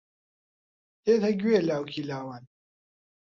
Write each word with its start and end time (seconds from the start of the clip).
دێتە 1.03 1.31
گوێ 1.41 1.59
لاوکی 1.67 2.07
لاوان 2.09 2.43